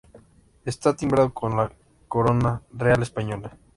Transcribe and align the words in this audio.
Está 0.65 0.95
timbrado 0.95 1.31
con 1.31 1.55
la 1.55 1.71
Corona 2.07 2.63
Real 2.73 3.03
Española. 3.03 3.55